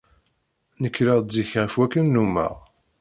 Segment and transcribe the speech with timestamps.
[0.81, 2.53] Nekreɣ-d zik ɣef wakken nnummeɣ.